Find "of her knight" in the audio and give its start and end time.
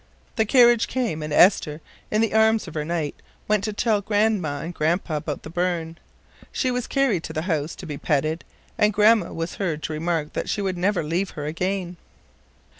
2.67-3.21